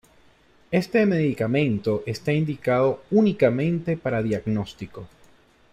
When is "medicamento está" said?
1.05-2.33